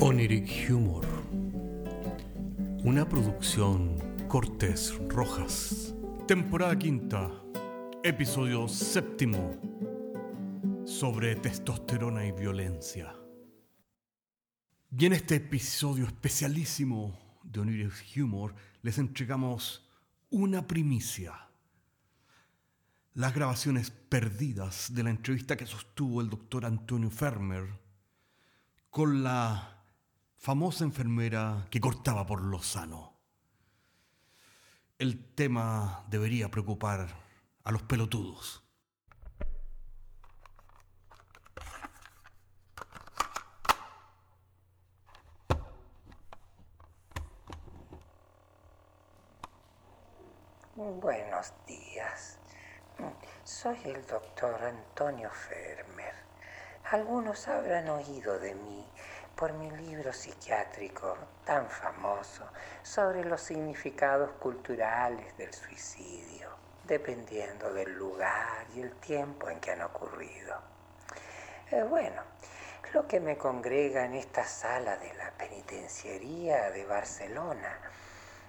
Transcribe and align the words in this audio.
Oniric 0.00 0.70
Humor. 0.70 1.06
Una 2.84 3.08
producción 3.08 3.96
Cortés 4.28 4.94
Rojas. 5.08 5.94
Temporada 6.28 6.78
quinta. 6.78 7.30
Episodio 8.04 8.68
séptimo. 8.68 9.58
Sobre 10.84 11.34
testosterona 11.36 12.26
y 12.26 12.32
violencia. 12.32 13.16
Y 14.96 15.06
en 15.06 15.14
este 15.14 15.36
episodio 15.36 16.04
especialísimo 16.04 17.18
de 17.42 17.60
Oniric 17.60 17.94
Humor 18.18 18.54
les 18.82 18.98
entregamos 18.98 19.88
una 20.28 20.66
primicia 20.66 21.48
las 23.14 23.34
grabaciones 23.34 23.90
perdidas 23.90 24.94
de 24.94 25.02
la 25.02 25.08
entrevista 25.08 25.56
que 25.56 25.64
sostuvo 25.64 26.20
el 26.20 26.28
doctor 26.28 26.66
Antonio 26.66 27.10
Fermer 27.10 27.66
con 28.90 29.22
la 29.22 29.75
famosa 30.46 30.84
enfermera 30.84 31.66
que 31.72 31.80
cortaba 31.80 32.24
por 32.24 32.40
lo 32.40 32.62
sano. 32.62 33.18
El 34.96 35.34
tema 35.34 36.04
debería 36.08 36.48
preocupar 36.52 37.08
a 37.64 37.72
los 37.72 37.82
pelotudos. 37.82 38.62
Buenos 50.76 51.52
días. 51.66 52.38
Soy 53.42 53.78
el 53.84 54.06
doctor 54.06 54.62
Antonio 54.62 55.28
Fermer. 55.28 56.14
Algunos 56.92 57.48
habrán 57.48 57.88
oído 57.88 58.38
de 58.38 58.54
mí 58.54 58.86
por 59.36 59.52
mi 59.52 59.70
libro 59.70 60.14
psiquiátrico 60.14 61.14
tan 61.44 61.68
famoso 61.68 62.42
sobre 62.82 63.22
los 63.22 63.42
significados 63.42 64.30
culturales 64.40 65.36
del 65.36 65.52
suicidio, 65.52 66.48
dependiendo 66.84 67.72
del 67.74 67.92
lugar 67.92 68.66
y 68.74 68.80
el 68.80 68.92
tiempo 68.92 69.50
en 69.50 69.60
que 69.60 69.72
han 69.72 69.82
ocurrido. 69.82 70.56
Eh, 71.70 71.82
bueno, 71.82 72.22
lo 72.94 73.06
que 73.06 73.20
me 73.20 73.36
congrega 73.36 74.06
en 74.06 74.14
esta 74.14 74.44
sala 74.44 74.96
de 74.96 75.12
la 75.14 75.30
penitenciaría 75.32 76.70
de 76.70 76.86
Barcelona 76.86 77.78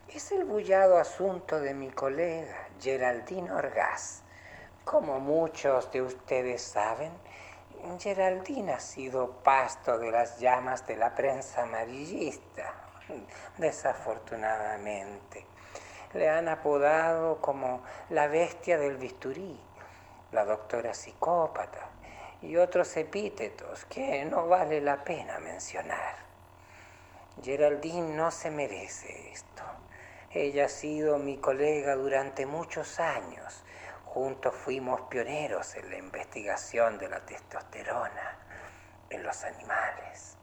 es 0.07 0.31
el 0.31 0.45
bullado 0.45 0.97
asunto 0.97 1.59
de 1.59 1.73
mi 1.73 1.91
colega 1.91 2.69
Geraldine 2.79 3.51
Orgaz 3.51 4.23
como 4.87 5.19
muchos 5.19 5.91
de 5.91 6.01
ustedes 6.01 6.61
saben, 6.61 7.11
Geraldine 7.99 8.73
ha 8.73 8.79
sido 8.79 9.43
pasto 9.43 9.97
de 9.97 10.11
las 10.11 10.39
llamas 10.39 10.85
de 10.85 10.95
la 10.95 11.15
prensa 11.15 11.63
amarillista, 11.63 12.73
desafortunadamente. 13.57 15.45
Le 16.13 16.29
han 16.29 16.47
apodado 16.47 17.41
como 17.41 17.83
la 18.09 18.27
bestia 18.27 18.77
del 18.77 18.97
bisturí, 18.97 19.59
la 20.31 20.45
doctora 20.45 20.93
psicópata 20.93 21.89
y 22.41 22.57
otros 22.57 22.95
epítetos 22.97 23.85
que 23.85 24.23
no 24.25 24.47
vale 24.47 24.79
la 24.81 25.03
pena 25.03 25.39
mencionar. 25.39 26.15
Geraldine 27.41 28.15
no 28.15 28.31
se 28.31 28.51
merece 28.51 29.31
esto. 29.31 29.63
Ella 30.31 30.65
ha 30.65 30.69
sido 30.69 31.17
mi 31.17 31.37
colega 31.37 31.95
durante 31.95 32.45
muchos 32.45 32.99
años 32.99 33.63
Juntos 34.17 34.55
fuimos 34.55 35.01
pioneros 35.01 35.75
en 35.75 35.91
la 35.91 35.97
investigación 35.99 36.97
de 36.97 37.07
la 37.07 37.23
testosterona 37.23 38.39
en 39.11 39.21
los 39.21 39.43
animales. 39.43 40.35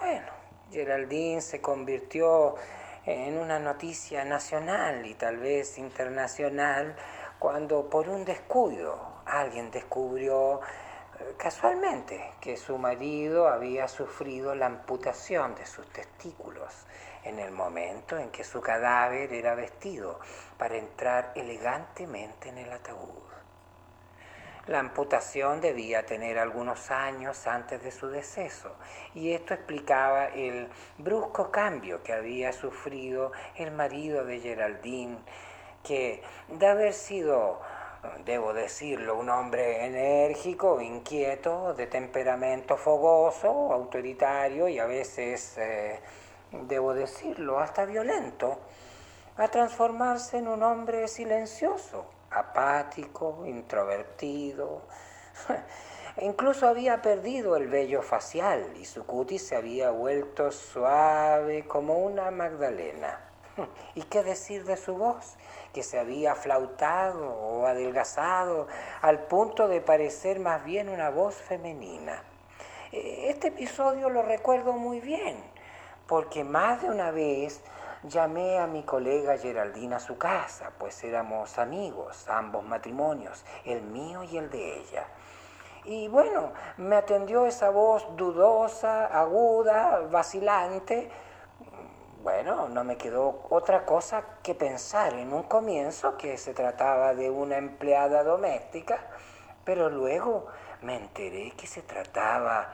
Bueno, 0.00 0.32
Geraldine 0.70 1.42
se 1.42 1.60
convirtió 1.60 2.54
en 3.04 3.36
una 3.36 3.58
noticia 3.58 4.24
nacional 4.24 5.04
y 5.04 5.12
tal 5.12 5.36
vez 5.36 5.76
internacional 5.76 6.96
cuando 7.38 7.90
por 7.90 8.08
un 8.08 8.24
descuido 8.24 8.98
alguien 9.26 9.70
descubrió 9.70 10.62
eh, 11.20 11.34
casualmente 11.36 12.32
que 12.40 12.56
su 12.56 12.78
marido 12.78 13.46
había 13.46 13.88
sufrido 13.88 14.54
la 14.54 14.64
amputación 14.64 15.54
de 15.54 15.66
sus 15.66 15.86
testículos 15.92 16.86
en 17.24 17.38
el 17.38 17.50
momento 17.50 18.18
en 18.18 18.30
que 18.30 18.44
su 18.44 18.60
cadáver 18.60 19.32
era 19.32 19.54
vestido 19.54 20.20
para 20.58 20.76
entrar 20.76 21.32
elegantemente 21.34 22.48
en 22.48 22.58
el 22.58 22.72
ataúd. 22.72 23.34
La 24.66 24.78
amputación 24.78 25.60
debía 25.60 26.06
tener 26.06 26.38
algunos 26.38 26.90
años 26.90 27.46
antes 27.46 27.82
de 27.82 27.90
su 27.90 28.08
deceso 28.08 28.74
y 29.14 29.32
esto 29.32 29.52
explicaba 29.52 30.28
el 30.28 30.70
brusco 30.96 31.50
cambio 31.50 32.02
que 32.02 32.14
había 32.14 32.50
sufrido 32.50 33.32
el 33.56 33.72
marido 33.72 34.24
de 34.24 34.40
Geraldine, 34.40 35.18
que 35.82 36.22
de 36.48 36.66
haber 36.66 36.94
sido, 36.94 37.60
debo 38.24 38.54
decirlo, 38.54 39.18
un 39.18 39.28
hombre 39.28 39.84
enérgico, 39.84 40.80
inquieto, 40.80 41.74
de 41.74 41.86
temperamento 41.86 42.78
fogoso, 42.78 43.70
autoritario 43.70 44.66
y 44.68 44.78
a 44.78 44.86
veces... 44.86 45.58
Eh, 45.58 46.00
debo 46.62 46.94
decirlo, 46.94 47.60
hasta 47.60 47.84
violento, 47.84 48.58
a 49.36 49.48
transformarse 49.48 50.38
en 50.38 50.48
un 50.48 50.62
hombre 50.62 51.08
silencioso, 51.08 52.06
apático, 52.30 53.44
introvertido. 53.46 54.82
Incluso 56.20 56.68
había 56.68 57.02
perdido 57.02 57.56
el 57.56 57.66
vello 57.66 58.00
facial 58.00 58.72
y 58.76 58.84
su 58.84 59.04
cutis 59.04 59.48
se 59.48 59.56
había 59.56 59.90
vuelto 59.90 60.52
suave 60.52 61.66
como 61.66 61.98
una 61.98 62.30
Magdalena. 62.30 63.18
¿Y 63.96 64.02
qué 64.02 64.22
decir 64.22 64.64
de 64.64 64.76
su 64.76 64.94
voz? 64.94 65.34
Que 65.72 65.82
se 65.82 65.98
había 65.98 66.36
flautado 66.36 67.32
o 67.32 67.66
adelgazado 67.66 68.68
al 69.02 69.26
punto 69.26 69.66
de 69.66 69.80
parecer 69.80 70.38
más 70.38 70.64
bien 70.64 70.88
una 70.88 71.10
voz 71.10 71.34
femenina. 71.34 72.22
E, 72.92 73.30
este 73.30 73.48
episodio 73.48 74.08
lo 74.08 74.22
recuerdo 74.22 74.72
muy 74.74 75.00
bien 75.00 75.53
porque 76.06 76.44
más 76.44 76.82
de 76.82 76.90
una 76.90 77.10
vez 77.10 77.62
llamé 78.02 78.58
a 78.58 78.66
mi 78.66 78.82
colega 78.82 79.38
Geraldine 79.38 79.94
a 79.94 80.00
su 80.00 80.18
casa, 80.18 80.72
pues 80.78 81.02
éramos 81.04 81.58
amigos, 81.58 82.28
ambos 82.28 82.64
matrimonios, 82.64 83.44
el 83.64 83.82
mío 83.82 84.22
y 84.24 84.36
el 84.36 84.50
de 84.50 84.80
ella. 84.80 85.06
Y 85.84 86.08
bueno, 86.08 86.52
me 86.76 86.96
atendió 86.96 87.46
esa 87.46 87.70
voz 87.70 88.06
dudosa, 88.16 89.06
aguda, 89.06 90.00
vacilante. 90.10 91.10
Bueno, 92.22 92.68
no 92.68 92.84
me 92.84 92.96
quedó 92.96 93.42
otra 93.50 93.84
cosa 93.84 94.24
que 94.42 94.54
pensar 94.54 95.12
en 95.14 95.32
un 95.32 95.42
comienzo 95.42 96.16
que 96.16 96.38
se 96.38 96.54
trataba 96.54 97.14
de 97.14 97.28
una 97.30 97.58
empleada 97.58 98.22
doméstica, 98.22 98.98
pero 99.64 99.90
luego 99.90 100.46
me 100.80 100.96
enteré 100.96 101.52
que 101.52 101.66
se 101.66 101.82
trataba 101.82 102.72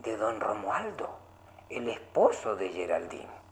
de 0.00 0.16
don 0.18 0.38
Romualdo 0.38 1.23
el 1.74 1.88
esposo 1.88 2.54
de 2.54 2.68
Geraldine. 2.68 3.44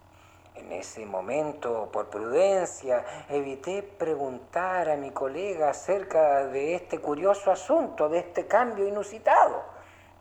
En 0.54 0.70
ese 0.70 1.04
momento, 1.04 1.88
por 1.90 2.08
prudencia, 2.08 3.04
evité 3.28 3.82
preguntar 3.82 4.88
a 4.88 4.96
mi 4.96 5.10
colega 5.10 5.70
acerca 5.70 6.46
de 6.46 6.74
este 6.74 7.00
curioso 7.00 7.50
asunto, 7.50 8.08
de 8.08 8.20
este 8.20 8.46
cambio 8.46 8.86
inusitado. 8.86 9.62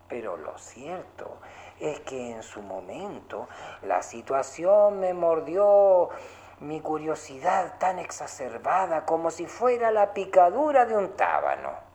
Pero 0.08 0.38
lo 0.38 0.58
cierto 0.58 1.38
es 1.80 2.00
que 2.02 2.32
en 2.32 2.44
su 2.44 2.62
momento 2.62 3.48
la 3.84 4.02
situación 4.02 5.00
me 5.00 5.14
mordió 5.14 6.10
mi 6.60 6.82
curiosidad 6.82 7.78
tan 7.78 8.00
exacerbada 8.00 9.06
como 9.06 9.32
si 9.32 9.46
fuera 9.46 9.92
la 9.92 10.14
picadura 10.14 10.86
de 10.86 10.98
un 10.98 11.16
tábano 11.16 11.91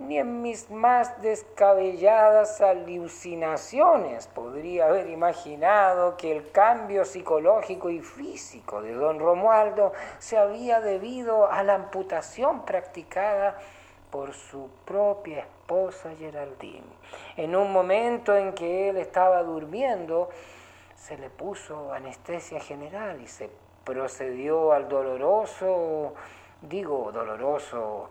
ni 0.00 0.18
en 0.18 0.42
mis 0.42 0.70
más 0.70 1.20
descabelladas 1.22 2.60
alucinaciones 2.60 4.26
podría 4.28 4.86
haber 4.86 5.08
imaginado 5.08 6.16
que 6.16 6.36
el 6.36 6.50
cambio 6.50 7.04
psicológico 7.04 7.90
y 7.90 8.00
físico 8.00 8.82
de 8.82 8.94
don 8.94 9.18
Romualdo 9.18 9.92
se 10.18 10.38
había 10.38 10.80
debido 10.80 11.50
a 11.50 11.62
la 11.62 11.74
amputación 11.74 12.64
practicada 12.64 13.58
por 14.10 14.32
su 14.32 14.68
propia 14.84 15.40
esposa 15.40 16.10
Geraldine. 16.18 16.82
En 17.36 17.54
un 17.54 17.72
momento 17.72 18.36
en 18.36 18.52
que 18.52 18.88
él 18.88 18.96
estaba 18.96 19.42
durmiendo, 19.42 20.28
se 20.96 21.16
le 21.16 21.30
puso 21.30 21.92
anestesia 21.92 22.60
general 22.60 23.20
y 23.20 23.26
se 23.26 23.50
procedió 23.84 24.72
al 24.72 24.88
doloroso, 24.88 26.14
digo 26.60 27.10
doloroso, 27.12 28.08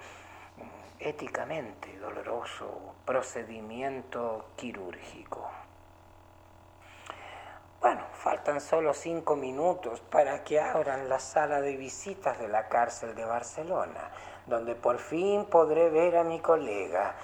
éticamente 0.99 1.97
doloroso 1.97 2.95
procedimiento 3.05 4.45
quirúrgico. 4.55 5.49
Bueno, 7.79 8.01
faltan 8.11 8.59
solo 8.59 8.93
cinco 8.93 9.37
minutos 9.37 10.01
para 10.01 10.43
que 10.43 10.59
abran 10.59 11.07
la 11.07 11.19
sala 11.19 11.61
de 11.61 11.77
visitas 11.77 12.37
de 12.37 12.49
la 12.49 12.67
cárcel 12.67 13.15
de 13.15 13.23
Barcelona, 13.23 14.11
donde 14.45 14.75
por 14.75 14.97
fin 14.97 15.45
podré 15.45 15.89
ver 15.89 16.17
a 16.17 16.25
mi 16.25 16.41
colega. 16.41 17.15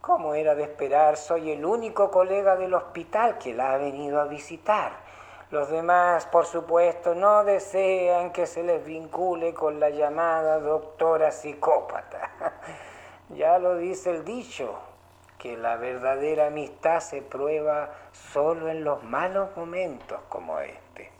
Como 0.00 0.34
era 0.34 0.54
de 0.54 0.62
esperar, 0.62 1.16
soy 1.16 1.50
el 1.50 1.64
único 1.64 2.10
colega 2.12 2.54
del 2.56 2.74
hospital 2.74 3.38
que 3.38 3.52
la 3.52 3.72
ha 3.72 3.78
venido 3.78 4.20
a 4.20 4.26
visitar. 4.26 4.92
Los 5.50 5.68
demás, 5.68 6.26
por 6.26 6.46
supuesto, 6.46 7.16
no 7.16 7.42
desean 7.42 8.30
que 8.30 8.46
se 8.46 8.62
les 8.62 8.84
vincule 8.84 9.52
con 9.52 9.80
la 9.80 9.90
llamada 9.90 10.60
doctora 10.60 11.32
psicópata. 11.32 12.30
Ya 13.36 13.58
lo 13.58 13.76
dice 13.76 14.10
el 14.10 14.24
dicho, 14.24 14.78
que 15.38 15.56
la 15.56 15.76
verdadera 15.76 16.48
amistad 16.48 17.00
se 17.00 17.22
prueba 17.22 17.90
solo 18.12 18.68
en 18.68 18.82
los 18.82 19.04
malos 19.04 19.56
momentos 19.56 20.20
como 20.28 20.58
este. 20.60 21.10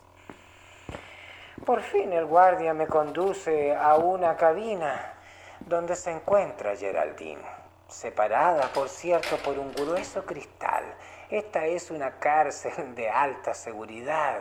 Por 1.65 1.81
fin 1.81 2.11
el 2.11 2.25
guardia 2.25 2.73
me 2.73 2.87
conduce 2.87 3.75
a 3.75 3.95
una 3.95 4.35
cabina 4.35 5.13
donde 5.61 5.95
se 5.95 6.11
encuentra 6.11 6.75
Geraldine, 6.75 7.45
separada, 7.87 8.67
por 8.73 8.89
cierto, 8.89 9.37
por 9.37 9.57
un 9.57 9.71
grueso 9.71 10.25
cristal. 10.25 10.83
Esta 11.29 11.65
es 11.65 11.91
una 11.91 12.19
cárcel 12.19 12.93
de 12.93 13.09
alta 13.09 13.53
seguridad 13.53 14.39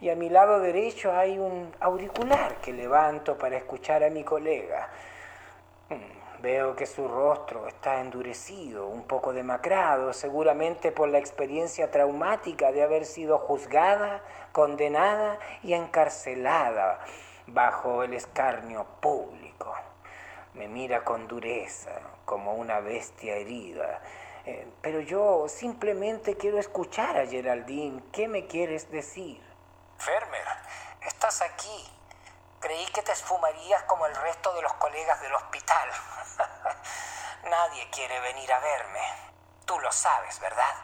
y 0.00 0.08
a 0.08 0.14
mi 0.14 0.28
lado 0.28 0.60
derecho 0.60 1.12
hay 1.12 1.38
un 1.38 1.74
auricular 1.80 2.56
que 2.56 2.72
levanto 2.72 3.36
para 3.36 3.56
escuchar 3.56 4.04
a 4.04 4.10
mi 4.10 4.22
colega. 4.22 4.88
Veo 6.42 6.74
que 6.74 6.86
su 6.86 7.06
rostro 7.06 7.68
está 7.68 8.00
endurecido, 8.00 8.88
un 8.88 9.04
poco 9.04 9.32
demacrado, 9.32 10.12
seguramente 10.12 10.90
por 10.90 11.08
la 11.08 11.18
experiencia 11.18 11.92
traumática 11.92 12.72
de 12.72 12.82
haber 12.82 13.04
sido 13.04 13.38
juzgada, 13.38 14.24
condenada 14.50 15.38
y 15.62 15.74
encarcelada 15.74 16.98
bajo 17.46 18.02
el 18.02 18.14
escarnio 18.14 18.84
público. 19.00 19.72
Me 20.54 20.66
mira 20.66 21.04
con 21.04 21.28
dureza, 21.28 21.92
como 22.24 22.54
una 22.54 22.80
bestia 22.80 23.36
herida. 23.36 24.02
Eh, 24.44 24.66
pero 24.80 24.98
yo 24.98 25.46
simplemente 25.48 26.36
quiero 26.36 26.58
escuchar 26.58 27.18
a 27.18 27.26
Geraldine. 27.28 28.02
¿Qué 28.10 28.26
me 28.26 28.48
quieres 28.48 28.90
decir? 28.90 29.40
Fermer, 29.96 30.44
estás 31.06 31.40
aquí. 31.40 31.88
Creí 32.58 32.86
que 32.86 33.02
te 33.02 33.12
esfumarías 33.12 33.84
como 33.84 34.06
el 34.06 34.16
resto 34.16 34.52
de 34.54 34.62
los 34.62 34.72
colegas 34.74 35.20
del 35.20 35.34
hospital. 35.34 35.88
Nadie 37.44 37.90
quiere 37.90 38.20
venir 38.20 38.52
a 38.52 38.60
verme. 38.60 39.00
Tú 39.64 39.78
lo 39.80 39.90
sabes, 39.90 40.38
¿verdad? 40.40 40.74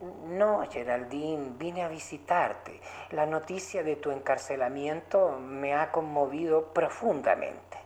No, 0.00 0.66
Geraldine, 0.70 1.50
vine 1.56 1.84
a 1.84 1.88
visitarte. 1.88 2.80
La 3.10 3.26
noticia 3.26 3.82
de 3.82 3.96
tu 3.96 4.10
encarcelamiento 4.10 5.30
me 5.38 5.74
ha 5.74 5.90
conmovido 5.90 6.72
profundamente. 6.72 7.78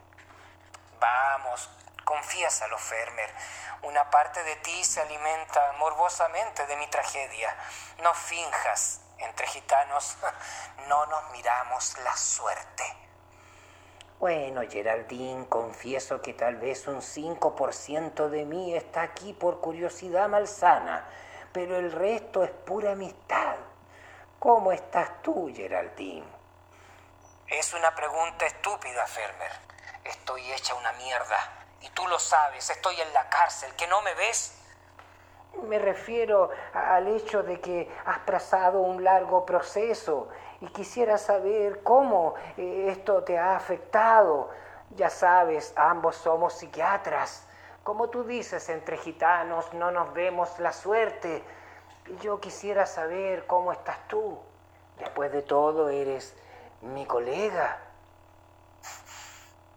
Vamos, 1.00 1.70
confiésalo, 2.04 2.76
Fermer. 2.78 3.30
Una 3.82 4.10
parte 4.10 4.42
de 4.44 4.56
ti 4.56 4.84
se 4.84 5.00
alimenta 5.00 5.72
morbosamente 5.78 6.66
de 6.66 6.76
mi 6.76 6.86
tragedia. 6.88 7.56
No 8.02 8.14
finjas. 8.14 9.00
Entre 9.18 9.46
gitanos 9.46 10.16
no 10.88 11.06
nos 11.06 11.30
miramos 11.30 11.96
la 11.98 12.16
suerte. 12.16 13.01
Bueno, 14.22 14.60
Geraldine, 14.70 15.48
confieso 15.48 16.22
que 16.22 16.32
tal 16.32 16.54
vez 16.54 16.86
un 16.86 17.00
5% 17.00 18.28
de 18.28 18.44
mí 18.44 18.72
está 18.72 19.02
aquí 19.02 19.32
por 19.32 19.60
curiosidad 19.60 20.28
malsana, 20.28 21.08
pero 21.52 21.76
el 21.76 21.90
resto 21.90 22.44
es 22.44 22.52
pura 22.52 22.92
amistad. 22.92 23.56
¿Cómo 24.38 24.70
estás 24.70 25.20
tú, 25.22 25.50
Geraldine? 25.52 26.24
Es 27.48 27.74
una 27.74 27.92
pregunta 27.96 28.46
estúpida, 28.46 29.04
Fermer. 29.08 29.50
Estoy 30.04 30.52
hecha 30.52 30.76
una 30.76 30.92
mierda. 30.92 31.38
Y 31.80 31.88
tú 31.88 32.06
lo 32.06 32.20
sabes, 32.20 32.70
estoy 32.70 33.00
en 33.00 33.12
la 33.12 33.28
cárcel. 33.28 33.74
¿Que 33.74 33.88
no 33.88 34.02
me 34.02 34.14
ves? 34.14 34.56
Me 35.64 35.80
refiero 35.80 36.48
al 36.72 37.08
hecho 37.08 37.42
de 37.42 37.60
que 37.60 37.92
has 38.06 38.24
trazado 38.24 38.82
un 38.82 39.02
largo 39.02 39.44
proceso 39.44 40.28
y 40.62 40.68
quisiera 40.68 41.18
saber 41.18 41.82
cómo 41.82 42.34
eh, 42.56 42.86
esto 42.88 43.24
te 43.24 43.36
ha 43.36 43.56
afectado. 43.56 44.48
Ya 44.90 45.10
sabes, 45.10 45.74
ambos 45.76 46.14
somos 46.14 46.52
psiquiatras. 46.52 47.48
Como 47.82 48.10
tú 48.10 48.22
dices, 48.22 48.68
entre 48.68 48.96
gitanos 48.96 49.74
no 49.74 49.90
nos 49.90 50.14
vemos 50.14 50.56
la 50.60 50.72
suerte. 50.72 51.42
Yo 52.20 52.40
quisiera 52.40 52.86
saber 52.86 53.44
cómo 53.48 53.72
estás 53.72 54.06
tú. 54.06 54.38
Después 54.98 55.32
de 55.32 55.42
todo, 55.42 55.88
eres 55.88 56.32
mi 56.80 57.06
colega. 57.06 57.80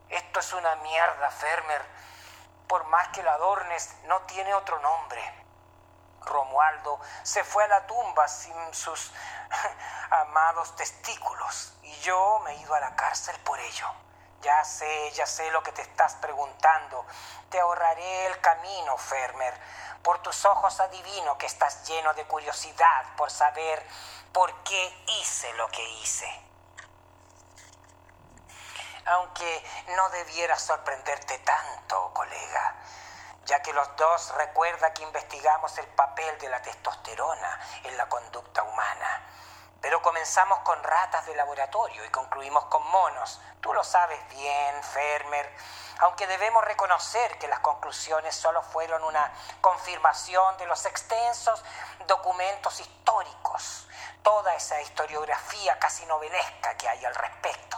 Esto 0.09 0.39
es 0.39 0.53
una 0.53 0.75
mierda, 0.83 1.31
Fermer. 1.31 1.81
Por 2.67 2.85
más 2.89 3.07
que 3.07 3.23
la 3.23 3.33
adornes, 3.33 3.97
no 4.05 4.21
tiene 4.27 4.53
otro 4.53 4.77
nombre. 4.81 5.44
Romualdo 6.25 6.99
se 7.23 7.43
fue 7.43 7.63
a 7.63 7.67
la 7.67 7.87
tumba 7.87 8.27
sin 8.27 8.73
sus 8.73 9.11
amados 10.11 10.75
testículos 10.75 11.73
y 11.83 11.93
yo 11.99 12.39
me 12.39 12.51
he 12.51 12.55
ido 12.57 12.73
a 12.73 12.79
la 12.79 12.95
cárcel 12.95 13.37
por 13.43 13.59
ello. 13.59 13.87
Ya 14.41 14.63
sé, 14.63 15.11
ya 15.11 15.25
sé 15.25 15.49
lo 15.51 15.63
que 15.63 15.71
te 15.71 15.81
estás 15.81 16.15
preguntando. 16.15 17.05
Te 17.49 17.59
ahorraré 17.59 18.27
el 18.27 18.39
camino, 18.41 18.97
Fermer. 18.97 19.53
Por 20.03 20.19
tus 20.19 20.45
ojos 20.45 20.79
adivino 20.79 21.37
que 21.37 21.47
estás 21.47 21.87
lleno 21.87 22.13
de 22.13 22.25
curiosidad 22.25 23.05
por 23.17 23.31
saber 23.31 23.83
por 24.31 24.53
qué 24.63 25.03
hice 25.19 25.51
lo 25.53 25.67
que 25.69 25.83
hice 25.99 26.45
aunque 29.05 29.63
no 29.95 30.09
debiera 30.09 30.57
sorprenderte 30.57 31.37
tanto, 31.39 32.11
colega, 32.13 32.75
ya 33.45 33.61
que 33.61 33.73
los 33.73 33.95
dos 33.95 34.33
recuerda 34.35 34.93
que 34.93 35.03
investigamos 35.03 35.77
el 35.77 35.87
papel 35.87 36.37
de 36.39 36.49
la 36.49 36.61
testosterona 36.61 37.59
en 37.83 37.95
la 37.97 38.09
conducta 38.09 38.63
humana. 38.63 39.29
Pero 39.81 40.01
comenzamos 40.01 40.59
con 40.59 40.81
ratas 40.81 41.27
de 41.27 41.35
laboratorio 41.35 42.03
y 42.03 42.09
concluimos 42.09 42.65
con 42.65 42.85
monos. 42.87 43.39
Tú 43.61 43.71
lo 43.71 43.83
sabes 43.83 44.19
bien, 44.29 44.83
Fermer. 44.83 45.55
Aunque 45.99 46.25
debemos 46.25 46.65
reconocer 46.65 47.37
que 47.37 47.47
las 47.47 47.59
conclusiones 47.59 48.35
solo 48.35 48.63
fueron 48.63 49.03
una 49.03 49.31
confirmación 49.61 50.57
de 50.57 50.65
los 50.65 50.85
extensos 50.85 51.63
documentos 52.07 52.79
históricos, 52.79 53.87
toda 54.23 54.55
esa 54.55 54.81
historiografía 54.81 55.77
casi 55.77 56.05
novelesca 56.07 56.75
que 56.77 56.89
hay 56.89 57.05
al 57.05 57.13
respecto. 57.13 57.74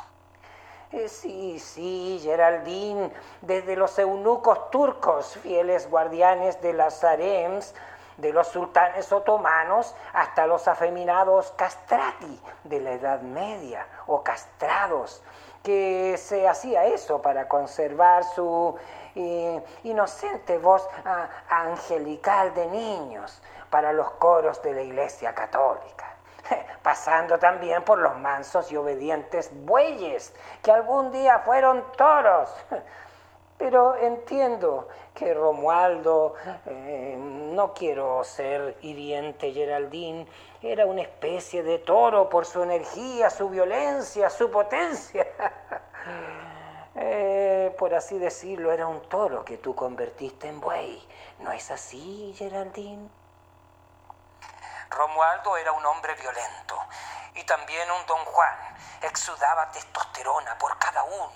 Eh, 0.93 1.09
sí, 1.09 1.59
sí, 1.59 2.17
Geraldine, 2.23 3.11
desde 3.41 3.75
los 3.75 3.99
eunucos 3.99 4.71
turcos, 4.71 5.37
fieles 5.43 5.89
guardianes 5.89 6.61
de 6.61 6.71
las 6.71 7.03
harems, 7.03 7.75
de 8.15 8.31
los 8.31 8.47
sultanes 8.47 9.11
otomanos, 9.11 9.93
hasta 10.13 10.47
los 10.47 10.65
afeminados 10.69 11.51
castrati 11.57 12.39
de 12.63 12.79
la 12.79 12.91
Edad 12.91 13.19
Media, 13.19 13.85
o 14.07 14.23
castrados, 14.23 15.21
que 15.61 16.15
se 16.17 16.47
hacía 16.47 16.85
eso 16.85 17.21
para 17.21 17.49
conservar 17.49 18.23
su 18.23 18.73
eh, 19.15 19.61
inocente 19.83 20.57
voz 20.57 20.87
ah, 21.03 21.27
angelical 21.49 22.53
de 22.53 22.65
niños 22.67 23.41
para 23.69 23.91
los 23.91 24.09
coros 24.11 24.61
de 24.61 24.73
la 24.73 24.81
Iglesia 24.83 25.35
Católica. 25.35 26.06
pasando 26.83 27.37
también 27.37 27.83
por 27.83 27.99
los 27.99 28.17
mansos 28.17 28.71
y 28.71 28.77
obedientes 28.77 29.51
bueyes, 29.53 30.33
que 30.63 30.71
algún 30.71 31.11
día 31.11 31.39
fueron 31.39 31.83
toros. 31.97 32.49
Pero 33.57 33.95
entiendo 33.95 34.87
que 35.15 35.33
Romualdo, 35.33 36.35
eh, 36.67 37.15
no 37.17 37.73
quiero 37.73 38.23
ser 38.23 38.77
hiriente 38.81 39.51
Geraldine, 39.51 40.27
era 40.61 40.85
una 40.85 41.01
especie 41.01 41.63
de 41.63 41.79
toro 41.79 42.29
por 42.29 42.45
su 42.45 42.61
energía, 42.61 43.31
su 43.31 43.49
violencia, 43.49 44.29
su 44.29 44.51
potencia. 44.51 45.25
Eh, 46.99 47.75
por 47.77 47.93
así 47.93 48.17
decirlo, 48.17 48.71
era 48.71 48.87
un 48.87 49.01
toro 49.01 49.45
que 49.45 49.57
tú 49.57 49.75
convertiste 49.75 50.47
en 50.47 50.59
buey. 50.59 50.99
¿No 51.41 51.51
es 51.51 51.69
así, 51.69 52.33
Geraldine? 52.35 53.07
Romualdo 54.89 55.57
era 55.57 55.71
un 55.71 55.85
hombre 55.85 56.13
violento 56.15 56.79
y 57.35 57.43
también 57.43 57.89
un 57.91 58.05
don 58.05 58.23
Juan. 58.25 58.77
Exudaba 59.01 59.69
testosterona 59.71 60.57
por 60.57 60.77
cada 60.79 61.03
un 61.03 61.31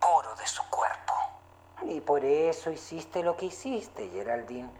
poro 0.00 0.34
de 0.36 0.46
su 0.46 0.68
cuerpo. 0.70 1.14
Y 1.82 2.00
por 2.00 2.24
eso 2.24 2.70
hiciste 2.70 3.22
lo 3.22 3.36
que 3.36 3.46
hiciste, 3.46 4.08
Geraldine. 4.08 4.70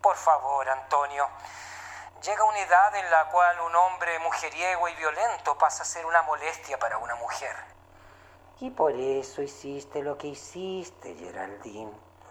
Por 0.00 0.16
favor, 0.16 0.68
Antonio. 0.68 1.28
Llega 2.22 2.44
una 2.44 2.58
edad 2.58 2.94
en 2.96 3.10
la 3.10 3.26
cual 3.26 3.60
un 3.60 3.76
hombre 3.76 4.18
mujeriego 4.20 4.88
y 4.88 4.94
violento 4.94 5.56
pasa 5.58 5.82
a 5.82 5.86
ser 5.86 6.06
una 6.06 6.22
molestia 6.22 6.78
para 6.78 6.98
una 6.98 7.14
mujer. 7.16 7.54
Y 8.60 8.70
por 8.70 8.92
eso 8.92 9.42
hiciste 9.42 10.02
lo 10.02 10.16
que 10.16 10.28
hiciste, 10.28 11.14
Geraldine. 11.14 11.92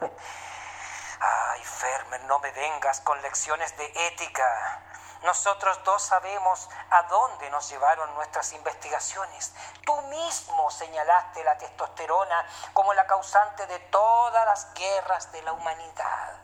Ay, 1.20 1.62
Fermer, 1.62 2.24
no 2.24 2.38
me 2.40 2.50
vengas 2.50 3.00
con 3.00 3.20
lecciones 3.22 3.76
de 3.76 3.84
ética. 4.08 4.82
Nosotros 5.24 5.82
dos 5.84 6.02
sabemos 6.02 6.68
a 6.90 7.04
dónde 7.04 7.48
nos 7.48 7.70
llevaron 7.70 8.12
nuestras 8.14 8.52
investigaciones. 8.52 9.54
Tú 9.86 9.98
mismo 10.02 10.70
señalaste 10.70 11.42
la 11.42 11.56
testosterona 11.56 12.46
como 12.74 12.92
la 12.92 13.06
causante 13.06 13.66
de 13.66 13.78
todas 13.78 14.44
las 14.44 14.74
guerras 14.74 15.32
de 15.32 15.40
la 15.40 15.54
humanidad. 15.54 16.42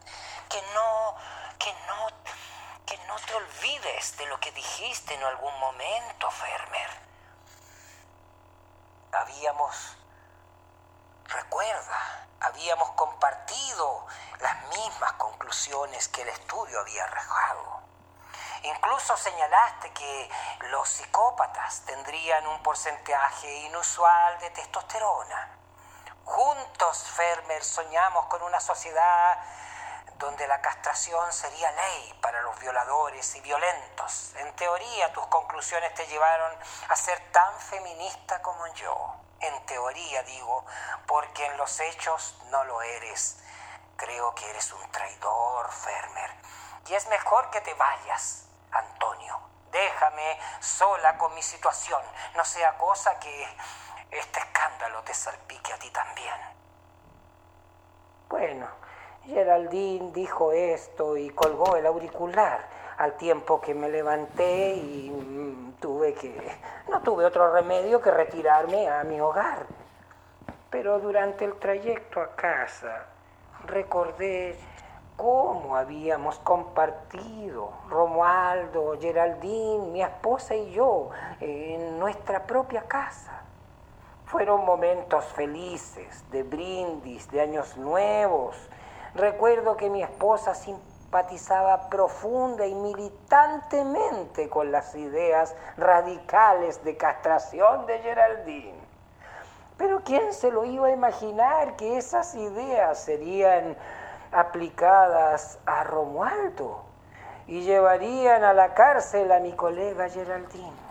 Que 0.49 0.63
no, 0.73 1.15
que 1.59 1.71
no, 1.87 2.07
que 2.87 2.97
no 3.07 3.17
te 3.17 3.35
olvides 3.35 4.17
de 4.17 4.25
lo 4.25 4.41
que 4.41 4.51
dijiste 4.53 5.13
en 5.13 5.25
algún 5.25 5.59
momento, 5.61 6.31
Fermer. 6.31 6.91
Habíamos, 9.13 9.99
recuerda, 11.27 12.29
habíamos 12.41 12.93
compartido 12.93 14.07
las 14.39 14.69
mismas 14.69 15.13
conclusiones 15.19 16.09
que 16.09 16.23
el 16.23 16.31
estudio 16.31 16.81
había 16.81 17.05
arrojado. 17.05 17.90
Incluso 18.63 19.17
señalaste 19.17 19.91
que 19.93 20.31
los 20.71 20.89
psicópatas 20.89 21.83
tendrían 21.87 22.47
un 22.47 22.63
porcentaje 22.63 23.51
inusual 23.61 24.39
de 24.39 24.51
testosterona. 24.51 25.57
Juntos, 26.25 27.11
Fermer, 27.17 27.65
soñamos 27.65 28.27
con 28.27 28.43
una 28.43 28.61
sociedad 28.61 29.39
donde 30.21 30.47
la 30.47 30.61
castración 30.61 31.33
sería 31.33 31.73
ley 31.73 32.19
para 32.21 32.43
los 32.43 32.59
violadores 32.61 33.35
y 33.37 33.41
violentos. 33.41 34.35
En 34.37 34.55
teoría, 34.55 35.11
tus 35.15 35.27
conclusiones 35.29 35.95
te 35.95 36.07
llevaron 36.07 36.55
a 36.89 36.97
ser 36.97 37.19
tan 37.33 37.59
feminista 37.59 38.43
como 38.43 38.67
yo. 38.75 39.17
En 39.41 39.65
teoría, 39.65 40.23
digo, 40.25 40.67
porque 41.07 41.47
en 41.47 41.57
los 41.57 41.81
hechos 41.81 42.37
no 42.51 42.63
lo 42.65 42.83
eres. 42.83 43.39
Creo 43.97 44.35
que 44.35 44.49
eres 44.51 44.71
un 44.73 44.93
traidor, 44.93 45.73
Fermer. 45.73 46.31
Y 46.87 46.95
es 46.95 47.09
mejor 47.09 47.51
que 47.51 47.63
te 47.63 47.73
vayas. 47.73 48.50
Déjame 49.71 50.39
sola 50.61 51.17
con 51.17 51.35
mi 51.35 51.43
situación. 51.43 52.01
No 52.37 52.45
sea 52.45 52.77
cosa 52.77 53.19
que 53.19 53.47
este 54.11 54.41
escándalo 54.41 55.03
te 55.03 55.15
salpique 55.15 55.73
a 55.73 55.79
ti 55.79 55.91
también. 55.91 56.35
Bueno, 58.29 58.69
Geraldine 59.25 60.13
dijo 60.13 60.53
esto 60.53 61.17
y 61.17 61.31
colgó 61.31 61.77
el 61.77 61.87
auricular 61.87 62.61
al 62.99 63.17
tiempo 63.17 63.61
que 63.61 63.75
me 63.75 63.89
levanté 63.89 64.75
y 64.75 65.11
mm, 65.11 65.77
tuve 65.81 66.15
que... 66.15 66.59
no 66.89 67.01
tuve 67.03 67.25
otro 67.25 67.53
remedio 67.53 68.01
que 68.01 68.11
retirarme 68.11 68.89
a 68.89 69.03
mi 69.05 69.21
hogar. 69.21 69.67
Pero 70.71 71.01
durante 71.01 71.45
el 71.45 71.59
trayecto 71.59 72.21
a 72.21 72.37
casa 72.37 73.07
recordé 73.65 74.59
cómo 75.21 75.77
habíamos 75.77 76.39
compartido, 76.39 77.73
Romualdo, 77.91 78.97
Geraldine, 78.99 79.89
mi 79.89 80.03
esposa 80.03 80.55
y 80.55 80.71
yo, 80.73 81.11
en 81.41 81.99
nuestra 81.99 82.47
propia 82.47 82.85
casa. 82.85 83.43
Fueron 84.25 84.65
momentos 84.65 85.27
felices, 85.27 86.25
de 86.31 86.43
brindis, 86.43 87.31
de 87.31 87.43
años 87.43 87.77
nuevos. 87.77 88.57
Recuerdo 89.15 89.77
que 89.77 89.91
mi 89.91 90.03
esposa 90.03 90.55
simpatizaba 90.55 91.91
profunda 91.91 92.67
y 92.67 92.75
militantemente 92.75 94.49
con 94.49 94.73
las 94.73 94.95
ideas 94.95 95.55
radicales 95.77 96.83
de 96.83 96.97
castración 96.97 97.85
de 97.85 97.99
Geraldine. 97.99 98.81
Pero 99.77 100.01
¿quién 100.03 100.33
se 100.33 100.51
lo 100.51 100.65
iba 100.65 100.87
a 100.87 100.93
imaginar 100.93 101.77
que 101.77 101.99
esas 101.99 102.35
ideas 102.35 102.99
serían 102.99 103.77
aplicadas 104.33 105.59
a 105.67 105.85
Romualdo 105.85 106.83
y 107.47 107.63
llevarían 107.63 108.45
a 108.45 108.53
la 108.53 108.75
cárcel 108.75 109.33
a 109.33 109.41
mi 109.41 109.53
colega 109.53 110.09
Geraldine. 110.09 110.91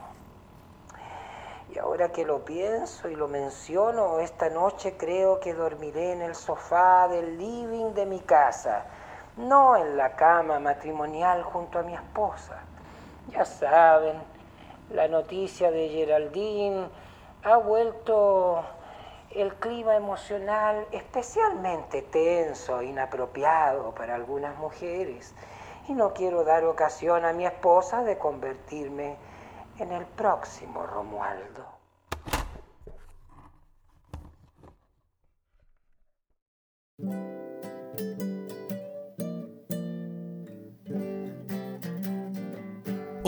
Y 1.73 1.77
ahora 1.77 2.11
que 2.11 2.25
lo 2.25 2.43
pienso 2.43 3.09
y 3.09 3.15
lo 3.15 3.27
menciono, 3.27 4.19
esta 4.19 4.49
noche 4.49 4.97
creo 4.97 5.39
que 5.39 5.53
dormiré 5.53 6.13
en 6.13 6.21
el 6.21 6.35
sofá 6.35 7.07
del 7.07 7.37
living 7.37 7.93
de 7.93 8.05
mi 8.07 8.19
casa, 8.19 8.85
no 9.37 9.77
en 9.77 9.95
la 9.95 10.15
cama 10.15 10.59
matrimonial 10.59 11.43
junto 11.43 11.79
a 11.79 11.83
mi 11.83 11.93
esposa. 11.93 12.59
Ya 13.29 13.45
saben, 13.45 14.19
la 14.89 15.07
noticia 15.07 15.69
de 15.69 15.89
Geraldine 15.89 16.89
ha 17.43 17.57
vuelto 17.57 18.65
el 19.31 19.53
clima 19.55 19.95
emocional 19.95 20.87
especialmente 20.91 22.01
tenso 22.01 22.79
e 22.79 22.85
inapropiado 22.85 23.93
para 23.93 24.15
algunas 24.15 24.57
mujeres 24.57 25.35
y 25.87 25.93
no 25.93 26.13
quiero 26.13 26.43
dar 26.43 26.65
ocasión 26.65 27.25
a 27.25 27.33
mi 27.33 27.45
esposa 27.45 28.03
de 28.03 28.17
convertirme 28.17 29.17
en 29.77 29.91
el 29.91 30.05
próximo 30.05 30.85
Romualdo. 30.85 31.78